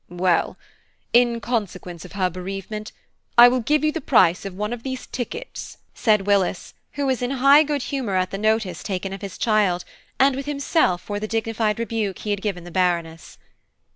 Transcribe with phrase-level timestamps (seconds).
[0.09, 0.57] "Well,
[1.13, 2.91] in consequence of her bereavement,
[3.37, 7.21] I will give you the price of one of these tickets," said Willis, who was
[7.21, 9.85] in high good humour at the notice taken of his child,
[10.19, 13.37] and with himself for the dignified rebuke he had given the Baroness.